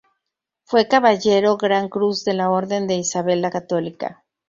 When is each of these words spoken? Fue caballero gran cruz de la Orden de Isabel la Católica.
Fue 0.63 0.87
caballero 0.87 1.57
gran 1.57 1.87
cruz 1.87 2.25
de 2.25 2.33
la 2.33 2.49
Orden 2.49 2.87
de 2.87 2.95
Isabel 2.95 3.39
la 3.39 3.51
Católica. 3.51 4.25